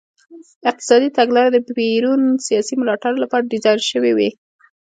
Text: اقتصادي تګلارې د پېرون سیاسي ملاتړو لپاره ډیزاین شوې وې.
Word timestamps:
اقتصادي 0.69 1.09
تګلارې 1.17 1.49
د 1.53 1.57
پېرون 1.77 2.21
سیاسي 2.47 2.73
ملاتړو 2.81 3.17
لپاره 3.23 3.49
ډیزاین 3.53 3.79
شوې 3.91 4.11
وې. 4.17 4.29